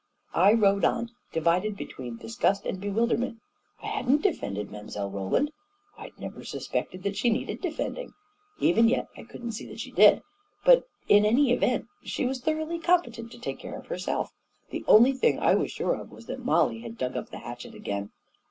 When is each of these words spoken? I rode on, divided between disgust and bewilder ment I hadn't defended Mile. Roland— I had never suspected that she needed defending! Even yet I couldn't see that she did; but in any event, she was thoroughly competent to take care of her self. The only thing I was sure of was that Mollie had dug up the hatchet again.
I 0.33 0.53
rode 0.53 0.83
on, 0.83 1.11
divided 1.31 1.77
between 1.77 2.17
disgust 2.17 2.65
and 2.65 2.81
bewilder 2.81 3.19
ment 3.19 3.37
I 3.83 3.85
hadn't 3.85 4.23
defended 4.23 4.71
Mile. 4.71 5.11
Roland— 5.11 5.51
I 5.95 6.05
had 6.05 6.19
never 6.19 6.43
suspected 6.43 7.03
that 7.03 7.15
she 7.15 7.29
needed 7.29 7.61
defending! 7.61 8.15
Even 8.57 8.89
yet 8.89 9.09
I 9.15 9.21
couldn't 9.21 9.51
see 9.51 9.67
that 9.67 9.79
she 9.79 9.91
did; 9.91 10.23
but 10.65 10.85
in 11.07 11.23
any 11.23 11.51
event, 11.51 11.85
she 12.01 12.25
was 12.25 12.41
thoroughly 12.41 12.79
competent 12.79 13.31
to 13.33 13.39
take 13.39 13.59
care 13.59 13.77
of 13.77 13.85
her 13.85 13.99
self. 13.99 14.33
The 14.71 14.83
only 14.87 15.11
thing 15.13 15.37
I 15.37 15.53
was 15.53 15.69
sure 15.71 15.93
of 15.93 16.09
was 16.09 16.25
that 16.25 16.43
Mollie 16.43 16.79
had 16.81 16.97
dug 16.97 17.15
up 17.15 17.29
the 17.29 17.37
hatchet 17.37 17.75
again. 17.75 18.09